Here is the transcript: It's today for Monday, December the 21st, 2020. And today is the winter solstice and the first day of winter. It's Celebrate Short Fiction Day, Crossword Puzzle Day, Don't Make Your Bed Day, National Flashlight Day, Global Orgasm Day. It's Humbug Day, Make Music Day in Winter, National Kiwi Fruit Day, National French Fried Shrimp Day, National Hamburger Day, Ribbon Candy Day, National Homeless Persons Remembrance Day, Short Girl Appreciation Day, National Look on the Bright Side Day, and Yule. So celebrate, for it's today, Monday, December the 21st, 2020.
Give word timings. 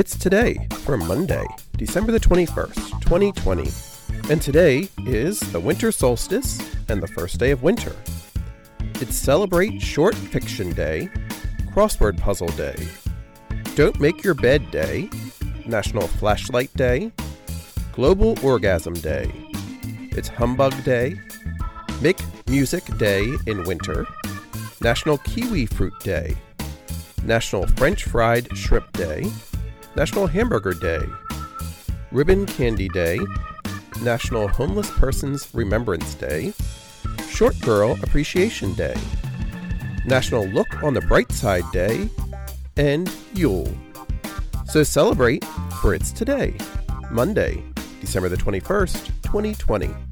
It's 0.00 0.16
today 0.16 0.66
for 0.84 0.96
Monday, 0.96 1.44
December 1.76 2.10
the 2.10 2.18
21st, 2.18 3.02
2020. 3.02 3.70
And 4.32 4.40
today 4.40 4.88
is 5.00 5.40
the 5.52 5.60
winter 5.60 5.92
solstice 5.92 6.58
and 6.88 7.02
the 7.02 7.06
first 7.06 7.38
day 7.38 7.50
of 7.50 7.62
winter. 7.62 7.94
It's 8.94 9.14
Celebrate 9.14 9.78
Short 9.82 10.14
Fiction 10.14 10.72
Day, 10.72 11.10
Crossword 11.74 12.18
Puzzle 12.18 12.48
Day, 12.48 12.76
Don't 13.74 14.00
Make 14.00 14.24
Your 14.24 14.32
Bed 14.32 14.70
Day, 14.70 15.10
National 15.66 16.08
Flashlight 16.08 16.72
Day, 16.72 17.12
Global 17.92 18.38
Orgasm 18.42 18.94
Day. 18.94 19.30
It's 20.12 20.28
Humbug 20.28 20.82
Day, 20.82 21.14
Make 22.00 22.20
Music 22.46 22.86
Day 22.96 23.36
in 23.46 23.64
Winter, 23.64 24.06
National 24.80 25.18
Kiwi 25.18 25.66
Fruit 25.66 25.92
Day, 26.00 26.38
National 27.22 27.66
French 27.66 28.04
Fried 28.04 28.56
Shrimp 28.56 28.90
Day, 28.92 29.30
National 29.96 30.26
Hamburger 30.26 30.72
Day, 30.72 31.02
Ribbon 32.12 32.46
Candy 32.46 32.88
Day, 32.88 33.18
National 34.02 34.48
Homeless 34.48 34.90
Persons 34.90 35.48
Remembrance 35.52 36.14
Day, 36.14 36.52
Short 37.28 37.58
Girl 37.60 37.98
Appreciation 38.02 38.74
Day, 38.74 38.96
National 40.06 40.46
Look 40.46 40.82
on 40.82 40.94
the 40.94 41.00
Bright 41.02 41.32
Side 41.32 41.64
Day, 41.72 42.08
and 42.76 43.12
Yule. 43.34 43.72
So 44.66 44.82
celebrate, 44.82 45.44
for 45.80 45.94
it's 45.94 46.12
today, 46.12 46.56
Monday, 47.10 47.62
December 48.00 48.28
the 48.28 48.36
21st, 48.36 49.06
2020. 49.22 50.09